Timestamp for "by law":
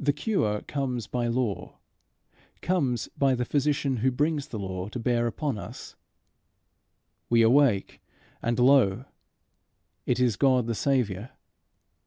1.06-1.76